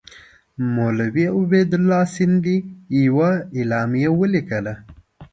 مولوي 0.75 1.25
عبیدالله 1.37 2.01
سندي 2.15 2.57
یوه 3.05 3.29
اعلامیه 3.57 4.09
ولیکله. 4.19 4.73